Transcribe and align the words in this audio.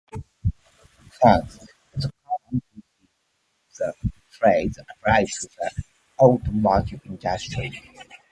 Thus, 1.21 1.59
it 1.93 1.97
is 1.97 2.07
common 2.25 2.59
to 2.59 2.81
see 3.69 3.83
the 3.99 4.11
phrase 4.29 4.79
applied 4.95 5.27
to 5.27 5.49
the 5.59 5.71
automotive 6.19 7.01
industry. 7.05 7.71